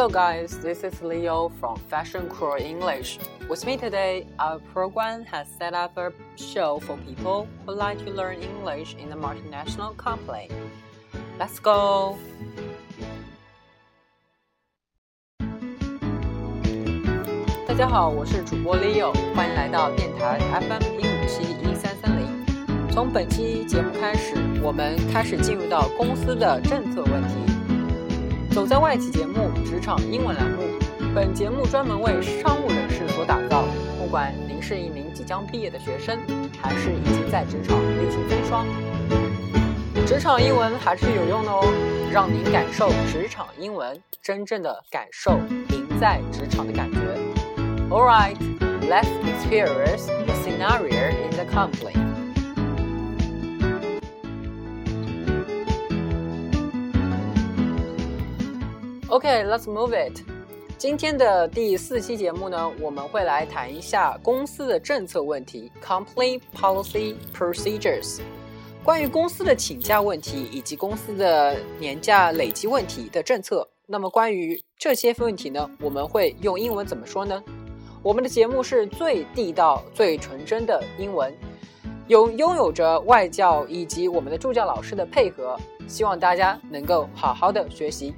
[0.00, 3.18] Hello guys, this is Leo from Fashion Crew English.
[3.48, 8.10] With me today, our program has set up a show for people who like to
[8.10, 10.48] learn English in the multinational company.
[11.38, 12.16] Let's go!
[17.68, 22.26] 大家好，我是主播 Leo，欢迎来到电台 FM 一五七一三三零。
[22.90, 27.49] 从本期节目开始，我们开始进入到公司的政策问题。
[28.51, 30.63] 走在外企节目职场英文栏目，
[31.15, 33.63] 本节目专门为商务人士所打造。
[33.97, 36.19] 不管您是一名即将毕业的学生，
[36.61, 38.67] 还是已经在职场历经风霜，
[40.05, 41.63] 职场英文还是有用的哦，
[42.11, 45.39] 让您感受职场英文，真正的感受
[45.69, 46.99] 您在职场的感觉。
[47.89, 48.35] All right,
[48.81, 52.10] let's experience the scenario in the company.
[59.11, 60.21] OK，let's move it.
[60.77, 68.21] 今天的第四期节目呢，我们会来谈一下公司的政策问题 （company policy procedures）。
[68.85, 73.67] 关于公司的请假问题以及公司的年假累积问题的政策。
[73.85, 77.43] 那么关于这些问题呢，我们会用英文怎么说呢？
[78.01, 81.35] 我们的节目是最地道、最纯真的英文，
[82.07, 88.13] 有拥有着外教以及我们的助教老师的配合，希望大家能够好好的学习。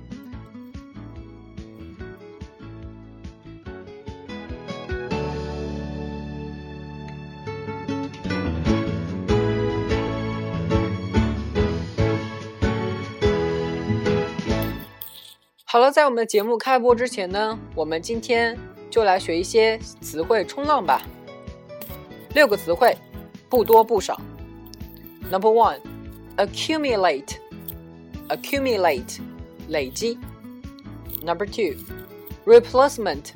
[15.73, 18.55] 好了，在我们的节目开播之前呢，我们今天
[18.91, 21.01] 就来学一些词汇冲浪吧。
[22.35, 22.95] 六个词汇，
[23.49, 24.21] 不多不少。
[25.31, 25.79] Number one,
[26.37, 27.37] accumulate,
[28.29, 29.17] accumulate，
[29.69, 30.19] 累积。
[31.23, 31.75] Number two,
[32.45, 33.31] replacement,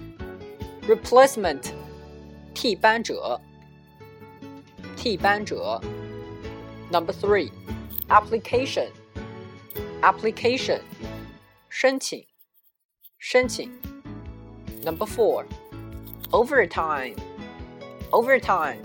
[0.87, 1.71] replacement，
[2.53, 3.41] 替班者，
[4.95, 5.81] 替班者。
[6.91, 7.49] Number three,
[8.09, 8.89] application,
[10.03, 10.81] application。
[11.76, 12.26] 申请，
[13.18, 13.70] 申请。
[14.84, 15.44] Number four,
[16.30, 17.16] overtime,
[18.10, 18.78] overtime，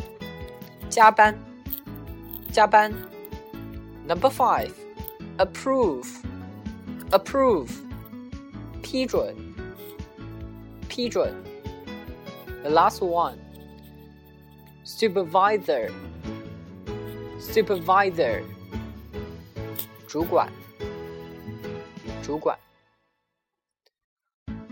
[0.90, 1.38] 加班，
[2.52, 2.94] 加班。
[4.08, 4.72] Number five,
[5.38, 6.08] approve,
[7.12, 7.70] approve，
[8.82, 9.36] 批准，
[10.88, 11.34] 批准。
[12.64, 13.38] The last one,
[14.86, 15.92] supervisor,
[17.40, 18.44] supervisor，
[20.08, 20.50] 主管，
[22.22, 22.58] 主管。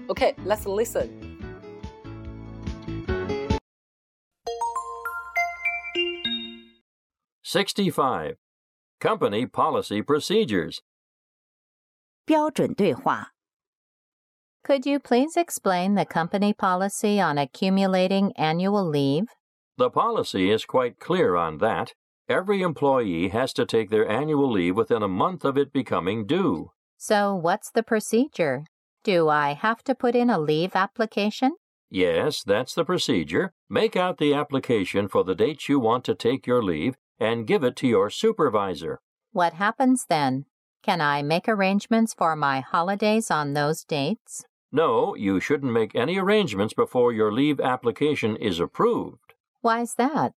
[0.10, 1.10] Okay, let's listen.
[7.44, 8.38] Sixty-five.
[9.00, 10.82] Company policy procedures.
[12.26, 13.34] 标准对话
[14.64, 19.28] Could you please explain the company policy on accumulating annual leave?
[19.78, 21.94] The policy is quite clear on that.
[22.28, 26.72] Every employee has to take their annual leave within a month of it becoming due.
[26.98, 28.66] So, what's the procedure?
[29.03, 31.53] Do I have to put in a leave application?
[31.89, 33.53] Yes, that's the procedure.
[33.69, 37.65] Make out the application for the dates you want to take your leave and give
[37.65, 39.01] it to your supervisor.
[39.33, 40.45] What happens then?
[40.83, 44.45] Can I make arrangements for my holidays on those dates?
[44.73, 49.35] No, you shouldn't make any arrangements before your leave application is approved.
[49.63, 50.33] Why's that?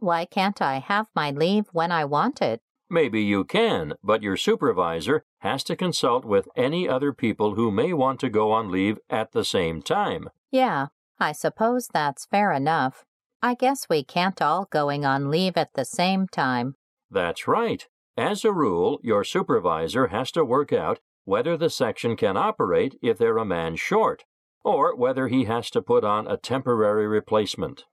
[0.00, 2.60] Why can't I have my leave when I want it?
[2.90, 7.92] Maybe you can, but your supervisor has to consult with any other people who may
[7.92, 10.30] want to go on leave at the same time.
[10.50, 10.86] Yeah,
[11.20, 13.04] I suppose that's fair enough.
[13.42, 16.74] I guess we can't all going on leave at the same time.
[17.10, 17.86] That's right.
[18.16, 23.18] As a rule, your supervisor has to work out whether the section can operate if
[23.18, 24.24] they're a man short,
[24.64, 27.84] or whether he has to put on a temporary replacement.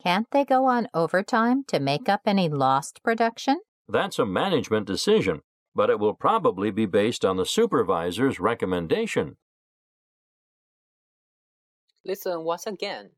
[0.00, 3.58] Can't they go on overtime to make up any lost production?
[3.87, 5.41] That's a management decision,
[5.75, 9.37] but it will probably be based on the supervisor's recommendation.
[12.05, 13.11] Listen once again.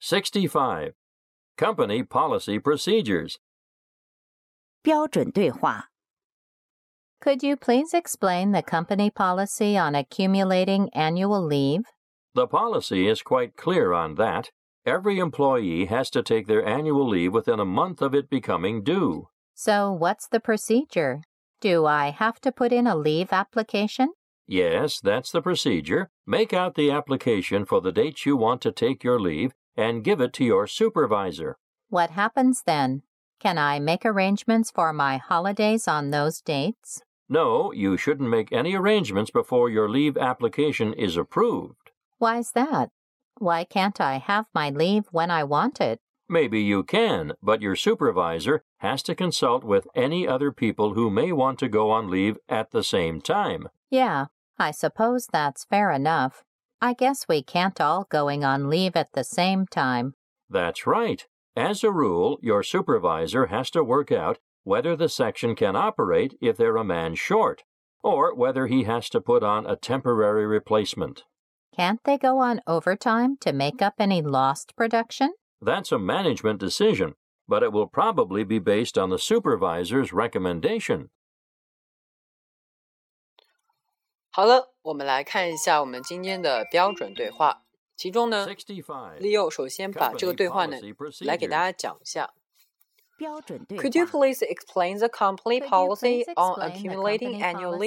[0.00, 0.94] 65.
[1.56, 3.38] Company policy procedures.
[4.82, 5.90] 标准对话
[7.20, 11.82] Could you please explain the company policy on accumulating annual leave?
[12.34, 14.50] The policy is quite clear on that.
[14.85, 19.29] Every employee has to take their annual leave within a month of it becoming due.
[19.53, 21.21] So, what's the procedure?
[21.61, 24.09] Do I have to put in a leave application?
[24.45, 26.09] Yes, that's the procedure.
[26.27, 30.19] Make out the application for the dates you want to take your leave and give
[30.19, 31.55] it to your supervisor.
[31.87, 33.03] What happens then?
[33.39, 37.01] Can I make arrangements for my holidays on those dates?
[37.29, 41.91] No, you shouldn't make any arrangements before your leave application is approved.
[42.17, 42.89] Why's that?
[43.37, 45.99] Why can't I have my leave when I want it?
[46.29, 51.31] Maybe you can, but your supervisor has to consult with any other people who may
[51.31, 53.67] want to go on leave at the same time.
[53.89, 54.27] Yeah,
[54.57, 56.43] I suppose that's fair enough.
[56.81, 60.15] I guess we can't all going on leave at the same time.
[60.49, 61.25] That's right.
[61.55, 66.57] As a rule, your supervisor has to work out whether the section can operate if
[66.57, 67.63] they're a man short,
[68.01, 71.23] or whether he has to put on a temporary replacement.
[71.75, 75.33] Can't they go on overtime to make up any lost production?
[75.59, 77.15] That's a management decision,
[77.47, 81.09] but it will probably be based on the supervisor's recommendation.
[84.29, 87.63] 好了，我们来看一下我们今天的标准对话。
[87.95, 88.47] 其中呢，
[89.19, 90.77] Leo 首先把这个对话呢
[91.21, 92.33] 来给大家讲一下。
[93.17, 93.83] 标准对话。
[93.83, 96.23] Could you please explain the company policy?
[96.35, 97.77] On accumulating annual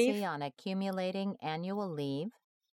[1.88, 2.31] leave?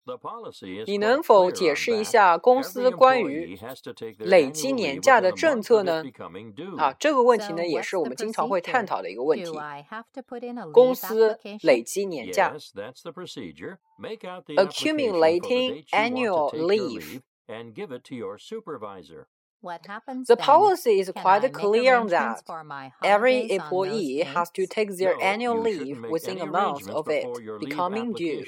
[0.06, 2.04] The policy is 你 quite 能否 clear 解 on 释一 that.
[2.04, 5.30] 下公司 Every 关于 employee has to take their 累 annual 积年 leave 假 within 的
[5.30, 6.04] a 政 month 策 of it 呢？
[6.04, 6.78] becoming due.
[6.80, 8.72] 啊，这个问题 So 呢，也 what's 是我 the 们经常会 procedure?
[8.72, 11.84] 探讨的一个问题 Do。I have to put in a 公 leave 司累 application?
[11.84, 13.78] 积年假 Yes, that's the procedure.
[13.98, 17.00] Make out the application for the Accumulating dates you want annual to take your leave.
[17.14, 19.26] leave and give it to your supervisor.
[19.62, 20.46] What happens The then?
[20.46, 22.46] policy is Can I quite make clear on arrangements that.
[22.46, 24.76] for my Every holidays on those employee has to dates?
[24.76, 27.24] take their No, annual you shouldn't leave make within any a month arrangements of it
[27.24, 28.44] before your leave becoming due.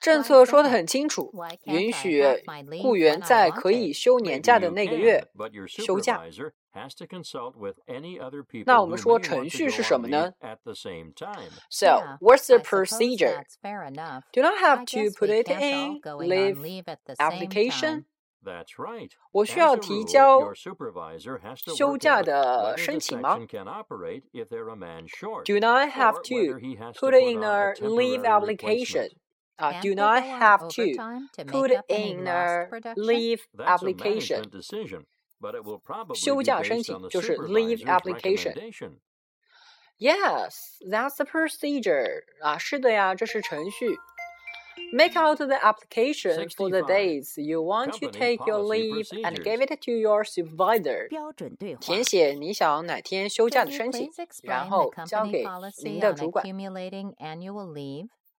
[0.00, 3.96] 政策说的很清楚 Why，can't 允 I 许 have my leave 雇员 when I 在 want 可以 it?
[3.96, 6.18] 休年 Maybe 假的 you 那个 can, 月 but your 休假。
[6.18, 9.42] supervisor has to consult with any other people 那我 who 们 may 说 want 程
[9.44, 11.50] to 序 go 是什 on 么 leave 呢 at the same time.
[11.70, 13.34] So, Yeah, what's the I suppose procedure?
[13.34, 14.24] that's fair enough.
[14.32, 16.62] Do not have I to guess put we it can't all in going leave on
[16.62, 17.90] leave at the same application.
[17.90, 18.04] time.
[18.44, 19.10] That's right.
[19.32, 22.26] 我 As 需要 a 提 rule, 交 your supervisor has to 休 work 假 out
[22.26, 26.16] 的 whether the 申请吗 section can operate if they're a man short, Do not have
[26.18, 29.08] or to whether he has to put put in on a a leave temporary application.
[29.50, 29.56] replacement.
[29.58, 32.10] 啊 Can't do they not go on have to overtime to put make up any
[32.12, 33.06] in lost a production?
[33.06, 34.36] leave That's a application.
[34.42, 35.06] management decision,
[35.40, 38.52] but it will probably 休 be 假申 based 请 on the 就是 leave supervisor's application.
[38.54, 39.00] recommendation.
[39.98, 42.22] Yes, that's the procedure.
[42.42, 43.96] 啊，是的呀，这是程序。
[44.92, 46.86] Make out the application for the 65.
[46.86, 49.44] days you want to Company take your policy leave and procedures.
[49.44, 51.08] give it to your supervisor.
[51.08, 51.80] 标准对话。
[51.80, 56.44] 填写你想哪天休假 Could 的 you 申请 please，explain 然 the 后交 company 给 policy 您的 on 主管。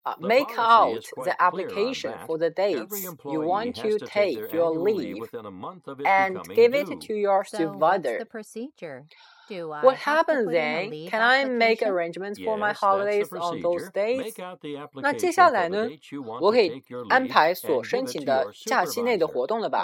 [0.02, 0.08] accumulating annual leave?
[0.08, 2.26] 啊 The ，make policy out is quite the clear on application that.
[2.28, 4.84] for the dates Every you employee want has to to take take their your annual
[4.84, 7.00] leave leave within a month of it and becoming give it due.
[7.00, 8.20] to your So what's supervisor.
[8.20, 9.06] the procedure?
[9.50, 10.90] Do I What have to happens put in a then?
[10.92, 11.94] leave Can I make application?
[11.94, 13.92] arrangements for my Yes, that's the holidays on those procedure.
[13.94, 14.18] days?
[14.20, 16.52] Make out the 那接 application 下 for 来 the 呢， dates you want 我 to
[16.52, 18.54] 可以 take your 安 leave 排 and 所 give 申 it 请 to 的 your
[18.66, 19.32] 假期内的 supervisor.
[19.32, 19.84] 活动了吧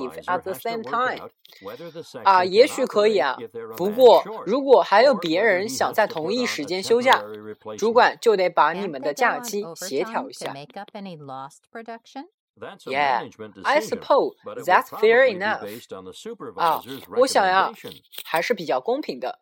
[0.00, 1.20] supervisor at the has to same work time.
[1.20, 1.30] out
[1.62, 3.76] whether the section 啊， can 也许可以 operate 啊 if they're a。
[3.76, 6.30] 不 man 过， short, 如果还有 or 别 whether 人 he 想 has 在 to 同 put
[6.32, 7.92] 一 on 时 a 间休假， temporary 主 replacement.
[7.92, 10.52] 管就得把你 Can't 们 they 的 go 假 on 期协调 overtime 一 to 下。
[10.52, 12.24] make up any lost production?
[12.58, 15.60] That's a Yeah, management I decision, suppose but it will that's fair probably be enough.
[15.60, 16.12] based on the
[16.56, 18.00] 啊 supervisor's，我想呀 recommendation.
[18.24, 19.40] 还是比较公平的。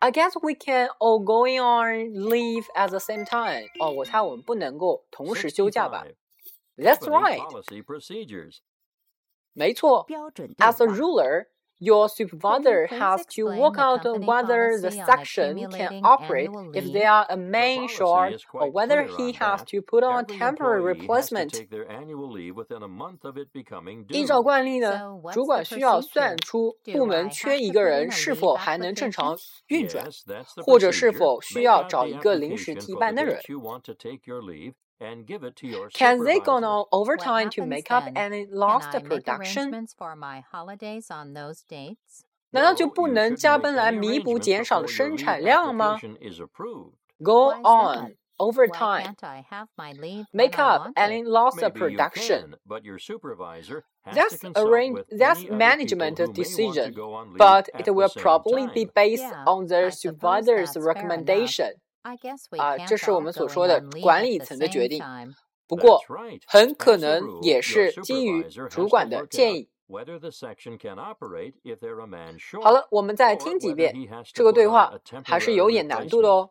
[0.00, 3.66] I guess we can all going on leave at the same time。
[3.78, 6.04] 哦，我猜我们不能够同时休假吧
[6.76, 6.82] 65.
[6.82, 8.56] ？That's Company right， policy procedures.
[9.54, 10.04] 没错。
[10.04, 10.94] 标准对 As a 话。
[10.94, 11.46] ruler,
[11.82, 15.54] your supervisor please has to explain work the out company whether the policy on section
[15.56, 16.92] can accumulating operate annual if leave?
[16.92, 19.66] they are a man policy short is or quite whether clear he on has that.
[19.68, 21.52] to put on Every temporary employee has to replacement.
[21.54, 24.26] take their annual leave within a month of it becoming 依 due.
[24.26, 26.12] 照惯例呢 So，what's 主管 the 需要 procedure?
[26.12, 28.38] 算出 Do 部门 I 缺 have 一 to 个 put in 人 a 是 leave
[28.38, 29.12] 否还能正 application?
[29.12, 29.36] 常
[29.68, 31.18] 运转， Yes, that's the 或者是 procedure.
[31.18, 33.40] 否需 Make 要 out 找 the 一个临时 application 替 for 班 the 的人
[34.94, 36.66] dates。you want to take your leave and give it to your Can they go supervisor.
[36.66, 38.16] on overtime to happens make up then?
[38.16, 39.62] any Can lost I make production？
[39.62, 42.24] arrangements for my holidays on those dates?
[42.52, 45.08] 难道就 No, 不 you 能 shouldn't 加 make 班来 any 弥补 arrangements 减少的 before your
[45.08, 46.94] 生 leave 产量吗 application is approved.
[47.22, 48.12] ？Go Why is on that?
[48.12, 49.02] Why overtime.
[49.04, 51.28] can't I have my leave when Make I up want any it?
[51.28, 52.40] lost Maybe you production.
[52.40, 54.94] can, but your supervisor has That's to consult arrange.
[54.94, 57.68] with That's any other management people who may want to decision, go on leave but
[57.74, 58.92] at it the will same probably be time.
[58.94, 60.86] based Yeah, on the I suppose supervisor's that's fair enough.
[60.86, 61.72] recommendation.
[62.59, 65.03] 啊这是我们所说的管理层的决定。
[65.67, 65.99] 不过
[66.45, 69.69] 很可能也是基于主管的建议。
[72.63, 73.93] 好了我们再听几遍
[74.33, 74.93] 这个对话
[75.23, 76.49] 还是有点难度的哦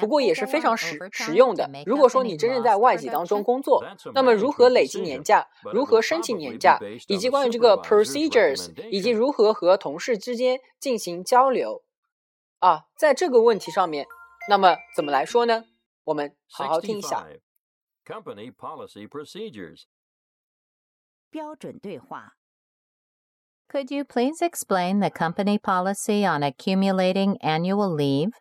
[0.00, 1.70] 不过也是非常实实用的。
[1.86, 3.82] 如果说你真正在外企当中工作
[4.14, 11.82] 那么如何累积年假如何申请年假以及关于这个 procedures 以及如何和同事之间进行交流。
[12.58, 14.06] 啊在这个问题上面
[14.49, 15.65] 那么怎么来说呢？
[16.03, 17.27] 我们好好听一下。
[18.05, 19.83] Company policy procedures.
[21.29, 22.33] 标准对话。
[23.69, 28.31] Could you please explain the company policy on accumulating annual leave?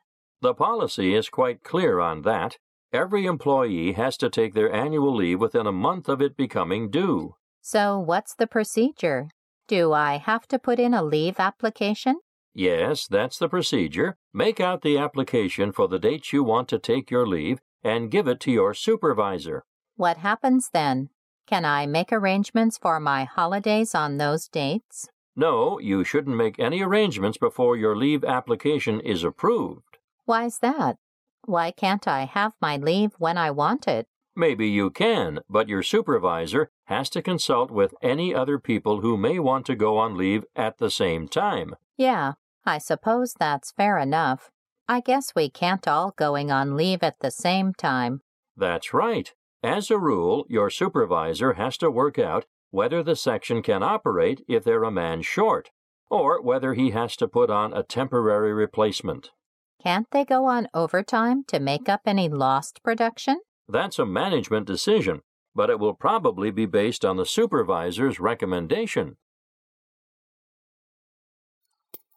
[0.40, 2.56] The policy is quite clear on that.
[2.90, 7.36] Every employee has to take their annual leave within a month of it becoming due.
[7.60, 9.28] So, what's the procedure?
[9.68, 12.16] Do I have to put in a leave application?
[12.57, 14.15] Yes, that's the procedure.
[14.33, 18.29] Make out the application for the dates you want to take your leave and give
[18.29, 19.65] it to your supervisor.
[19.97, 21.09] What happens then?
[21.47, 25.09] Can I make arrangements for my holidays on those dates?
[25.35, 29.97] No, you shouldn't make any arrangements before your leave application is approved.
[30.23, 30.95] Why's that?
[31.43, 34.07] Why can't I have my leave when I want it?
[34.33, 39.39] Maybe you can, but your supervisor has to consult with any other people who may
[39.39, 41.75] want to go on leave at the same time.
[41.97, 42.33] Yeah,
[42.65, 44.49] I suppose that's fair enough.
[44.87, 48.21] I guess we can't all going on leave at the same time.
[48.57, 49.33] That's right.
[49.63, 54.63] As a rule, your supervisor has to work out whether the section can operate if
[54.63, 55.69] they're a man short,
[56.09, 59.31] or whether he has to put on a temporary replacement.
[59.81, 63.39] Can't they go on overtime to make up any lost production?
[63.67, 65.21] That's a management decision,
[65.55, 69.17] but it will probably be based on the supervisor's recommendation.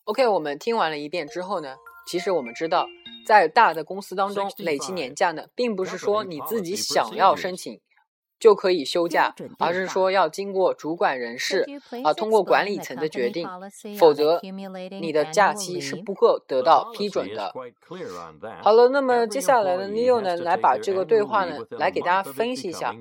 [0.08, 2.86] OK，我们听完了一遍之后呢，其实我们知道，
[3.26, 7.78] 在大的公司当中，累积年假呢，并不是说你自己想要申请
[8.38, 11.66] 就可以休假，而是说要经过主管人士
[12.04, 13.48] 啊，通过管理层的决定，
[13.98, 14.40] 否则
[15.00, 17.52] 你的假期是不够得到批准的。
[18.62, 22.94] 好了，那么接下来呢，Neil 呢来把这个对话呢来给大家分析一下。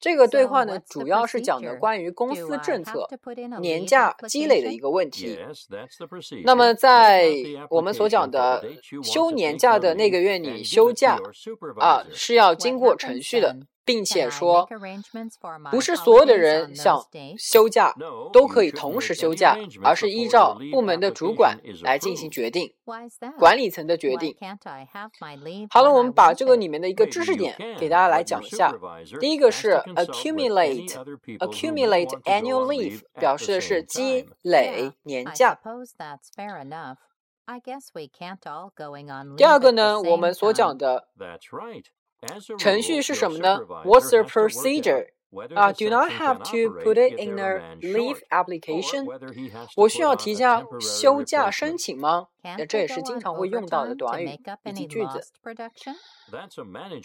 [0.00, 3.06] 这个对话呢主要是讲的关于公司政策
[3.60, 5.38] 年假积累的一个问题。
[6.44, 7.30] 那么在
[7.68, 8.64] 我们所讲的
[9.02, 11.18] 休年假的那个月里休假
[11.78, 13.54] 啊，是要经过程序的。
[13.90, 14.68] 并且说，
[15.72, 17.04] 不是所有的人想
[17.36, 17.92] 休假
[18.32, 22.72] 都可以同时休假，而是依照部门的主管来进行决定，
[23.36, 24.36] 管理层的决定。
[25.70, 28.72] 好了，我们把这个里面的一个知识点给大家来讲一下。
[29.18, 35.58] 第一个是 accumulate，accumulate annual leave，表示的是积累年假。
[39.36, 41.08] 第二个呢，我们所讲的。
[42.57, 43.59] 程序是什么呢？
[43.83, 45.07] What's the procedure？
[45.53, 49.05] 啊，Do not have to put it in a leave application。
[49.75, 52.27] 我需要提交休假申请吗？
[52.41, 55.19] 那这也是经常会用到的短语以及句子。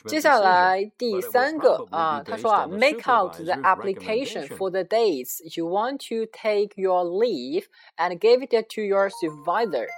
[0.07, 7.65] 接下来第三个啊，他说啊，make out the application for the dates you want to take your leave
[7.97, 9.89] and give it to your supervisor。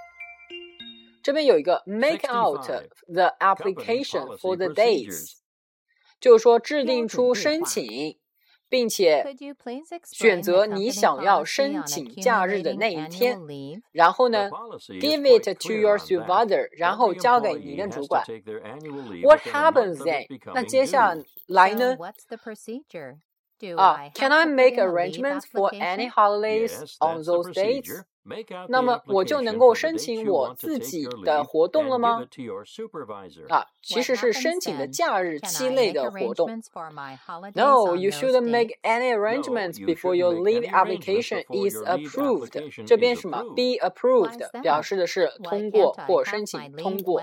[1.27, 2.65] 这边有一个 make out
[3.07, 5.33] the application for the dates，
[6.19, 8.17] 就是说制定出申请，
[8.67, 9.23] 并且
[10.11, 13.39] 选择你想要申请假日的那一天，
[13.91, 14.49] 然后呢，
[14.99, 18.25] give it to your supervisor，然后交给你的主管。
[19.23, 20.27] What happens then？
[20.53, 21.15] 那接下
[21.47, 21.95] 来呢？
[23.77, 28.03] 啊，Can I make arrangements for any holidays on those dates？
[28.68, 32.26] 那么我就能够申请我自己的活动了吗？
[33.48, 36.48] 啊，其实是申请的假日期内的活动。
[37.54, 42.84] No, you shouldn't make any arrangements before your leave application is approved。
[42.86, 47.22] 这边什么？be approved 表示的是通过或申请通过。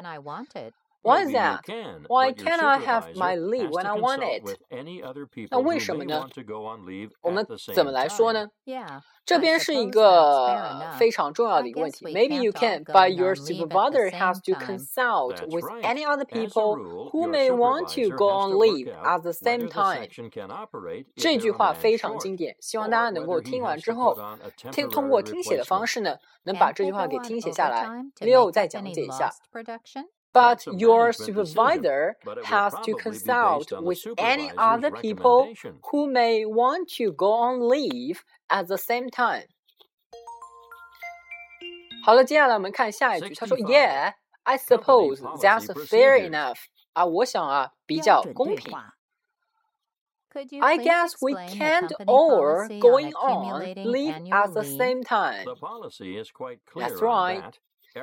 [1.04, 1.62] Why is that?
[2.08, 4.42] Why can't I have my leave when I want it?
[5.50, 6.26] 那为什么呢？
[7.22, 8.50] 我们怎么来说呢？
[9.24, 12.04] 这边是一个非常重要的一个问题。
[12.04, 16.76] Maybe you can, but your supervisor has to consult with any other people
[17.10, 20.06] who may want to go on leave at the same time。
[21.16, 24.14] 这句话非常经典，希望大家能够听完之后，
[24.70, 27.88] 听通过听写的方式呢，能把这句话给听写下来。
[28.18, 29.30] Leo 再讲解一下。
[30.34, 35.52] but your supervisor has to consult with any other people
[35.90, 39.46] who may want to go on leave at the same time.
[42.04, 43.34] 好了，接下来我们看下一句。
[43.34, 46.58] 他说：“Yeah, I suppose that's fair enough。”
[46.94, 48.72] 啊，我想啊，比较公平。
[50.60, 55.44] I guess we can't all going on leave at the same time.
[55.44, 57.52] The policy is quite clear That's right.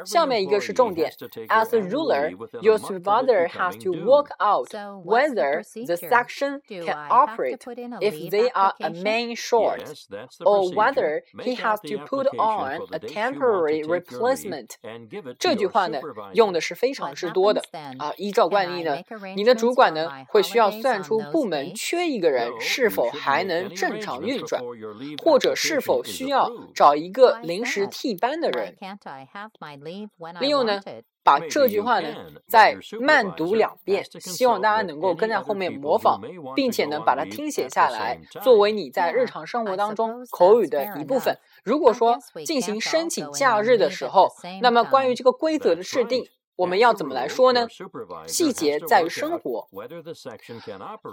[0.06, 1.10] 下面一个是重点。
[1.48, 2.30] As a ruler,
[2.62, 4.68] your supervisor has to work out
[5.06, 7.60] whether the section can operate
[8.02, 9.80] if they are a man short,
[10.42, 14.72] or whether he has to put on a temporary replacement。
[15.40, 16.02] 这句话呢，
[16.34, 17.62] 用的是非常之多的
[17.98, 18.12] 啊。
[18.18, 18.98] 依照惯例呢，
[19.38, 24.62] 你的主管呢会需要算出部门缺一个人是否还能正常运转，
[25.24, 28.76] 或者是否需要找一个临时替班的人。
[30.41, 30.81] 利用呢，
[31.23, 32.09] 把这句话呢
[32.49, 36.21] 再慢读两遍，希望大家能够跟在后面模仿，
[36.55, 41.37] 并且呢把它听写下来，作为你在日常生活当中口语的一部分。
[41.65, 44.29] 如果说进行申请假日的时候，
[44.61, 46.25] 那么关于这个规则的制定。
[46.56, 47.68] 我们要怎么来说呢？
[48.26, 49.68] 细节在于生活。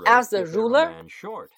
[0.06, 0.90] As a ruler,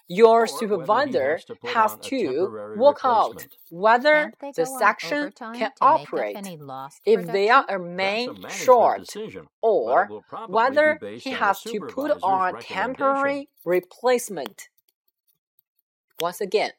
[0.09, 6.37] your supervisor has to work out whether the section can operate
[7.05, 9.07] if they are a man short,
[9.61, 10.09] or
[10.49, 14.69] whether he has to put on temporary replacement.
[16.19, 16.73] Once again,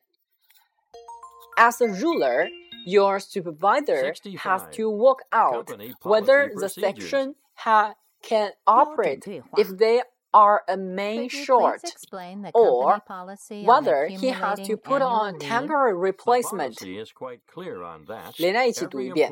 [1.57, 2.49] as a ruler,
[2.84, 5.68] your supervisor has to work out
[6.02, 9.24] whether the section ha- can operate.
[9.58, 10.02] if they
[10.33, 11.81] are a main short,
[12.53, 13.01] or
[13.63, 16.75] whether he has to put on temporary replacement.
[18.37, 19.31] 连在一起读一遍.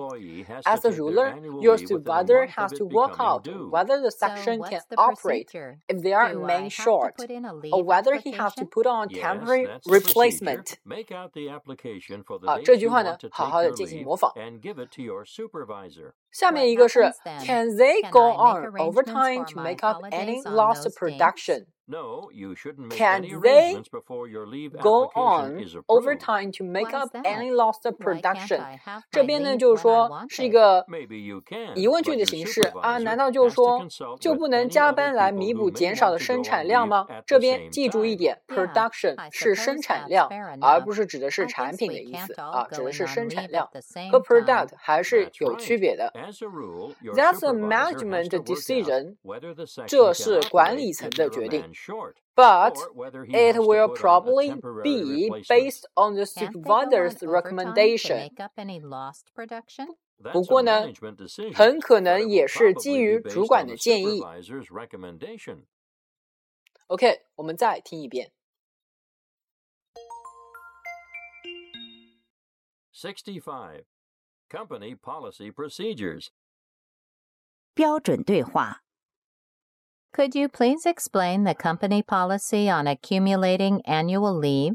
[0.64, 5.50] As a ruler, your supervisor has to work out whether the section can operate
[5.88, 7.14] if they are a main short,
[7.72, 10.78] or whether he has to put on temporary replacement.
[12.48, 14.32] 啊，这句话呢，好好的进行模仿。
[16.32, 17.02] 下面一个是
[17.46, 21.67] Can they go on overtime to make up any lost production?
[22.91, 23.83] Can they
[24.81, 28.61] go on overtime to make up any lost production?
[29.11, 30.87] 这边呢就是说是一个
[31.75, 32.99] 疑问句的形式啊？
[32.99, 33.85] 难道就说
[34.21, 37.07] 就不能加班来弥补减少的生产量吗？
[37.27, 40.29] 这边记住一点，production 是生产量，
[40.61, 43.69] 而不是指的是产品的意思啊，指的是生产量
[44.13, 46.13] 和 product 还是有区别的。
[47.15, 49.17] That's a management decision.
[49.87, 51.65] 这是管理层的决定。
[51.80, 55.48] short, But or whether he it has to will put on a probably temporary be replacement.
[55.48, 58.18] based on the Can't they go on supervisor's overtime to recommendation.
[58.18, 59.88] make up any lost production?
[60.18, 60.82] 不 不过呢，
[61.54, 64.22] 很可能也是基于主管的建议。
[66.88, 68.32] OK，我们再听一遍。
[72.94, 73.84] Sixty-five.
[74.50, 76.28] Company policy procedures.
[77.74, 78.84] 标准对话
[80.13, 84.75] Could you please explain the company policy on accumulating annual leave?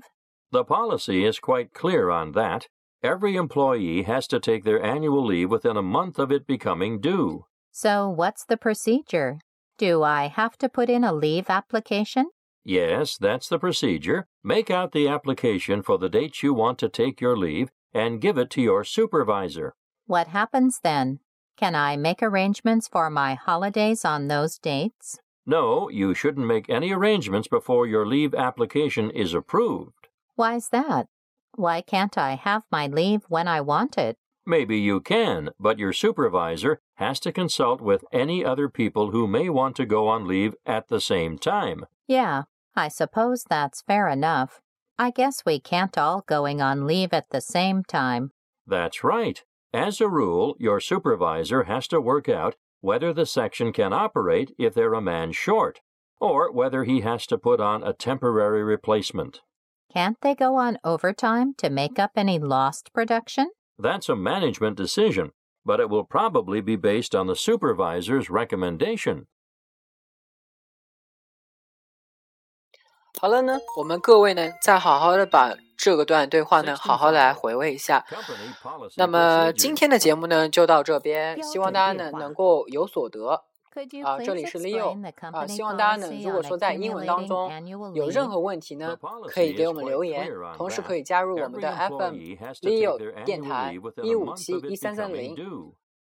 [0.52, 2.68] The policy is quite clear on that.
[3.04, 7.46] Every employee has to take their annual leave within a month of it becoming due.
[7.72, 9.40] So, what's the procedure?
[9.78, 12.30] Do I have to put in a leave application?
[12.64, 14.28] Yes, that's the procedure.
[14.42, 18.38] Make out the application for the date you want to take your leave and give
[18.38, 19.74] it to your supervisor.
[20.08, 21.20] What happens then?
[21.58, 25.20] Can I make arrangements for my holidays on those dates?
[25.46, 30.08] No, you shouldn't make any arrangements before your leave application is approved.
[30.36, 31.08] Why's that?
[31.56, 34.18] Why can't I have my leave when I want it?
[34.46, 39.50] Maybe you can, but your supervisor has to consult with any other people who may
[39.50, 41.86] want to go on leave at the same time.
[42.08, 42.44] Yeah,
[42.76, 44.62] I suppose that's fair enough.
[45.00, 48.32] I guess we can't all going on leave at the same time.
[48.68, 49.44] That's right.
[49.74, 54.75] As a rule, your supervisor has to work out whether the section can operate if
[54.75, 55.81] they're a man short,
[56.19, 59.41] or whether he has to put on a temporary replacement.
[59.93, 63.51] Can't they go on overtime to make up any lost production?
[63.79, 65.33] That's a management decision,
[65.65, 69.27] but it will probably be based on the supervisor's recommendation.
[73.21, 78.06] 好了呢，我们各位呢，再好好的把 这个段对话呢好好的来回味一下
[78.98, 83.44] 那么今天的节目呢就到这边希望大家呢能够有所得。
[84.06, 84.98] 啊这里是 leo
[85.34, 87.52] 啊希望大家呢如果说在英文当中
[87.94, 92.14] 有任何问题呢可以给我们留言同时可以加入我们的 fm
[92.62, 95.36] leo 电台一五七一三三零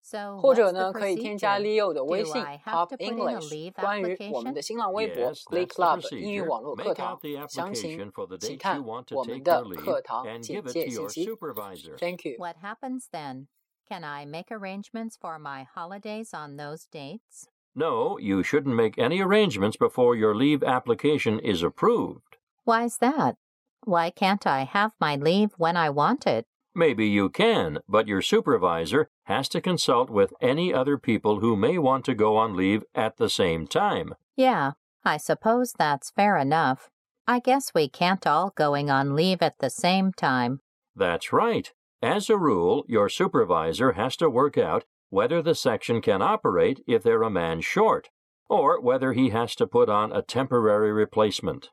[0.02, 1.62] So 或者 what's 呢， the 可以添加 procedure?
[1.62, 4.54] Leo 的微 Do 信 I have Top to put in a English， leave 关于我们 application?
[4.54, 6.48] 的新浪微博 Yes, Glee that's the Club 英语 procedure.
[6.48, 9.34] 网络课 Make 堂 out the，详情 application for the 请 date 看 you want to 我们
[9.38, 11.24] take 的 your leave 课堂 and 简 give it 介 to 信 your 息。
[11.24, 11.96] supervisor.
[11.98, 12.36] Thank you。
[12.38, 13.48] What happens then?
[13.88, 17.48] Can I make arrangements for my holidays on those dates?
[17.74, 22.36] No, you shouldn't make any arrangements before your leave application is approved.
[22.64, 23.36] Why's that?
[23.84, 26.46] Why can't I have my leave when I want it?
[26.73, 31.77] Maybe you can, but your supervisor has to consult with any other people who may
[31.77, 34.15] want to go on leave at the same time.
[34.37, 34.71] Yeah,
[35.03, 36.89] I suppose that's fair enough.
[37.27, 40.59] I guess we can't all going on leave at the same time.
[40.95, 41.71] That's right.
[42.01, 47.03] As a rule, your supervisor has to work out whether the section can operate if
[47.03, 48.09] they're a man short,
[48.49, 51.69] or whether he has to put on a temporary replacement.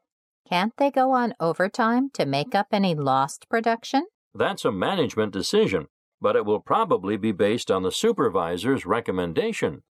[0.49, 4.07] Can't they go on overtime to make up any lost production?
[4.39, 5.89] That's a management decision,
[6.21, 9.83] but it will probably be based on the supervisor's recommendation.